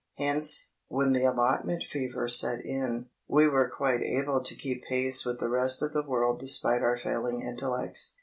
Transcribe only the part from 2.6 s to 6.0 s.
in, we were quite able to keep pace with the rest of